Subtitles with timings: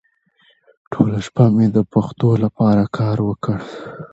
[0.91, 3.57] ټوله شپه مې د پښتو لپاره کار وکړ.